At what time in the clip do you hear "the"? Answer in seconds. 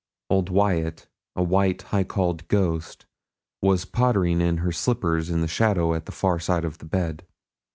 5.41-5.47, 6.07-6.11, 6.79-6.85